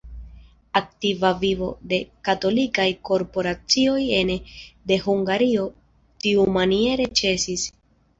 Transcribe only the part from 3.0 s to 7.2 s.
korporacioj ene de Hungario tiumaniere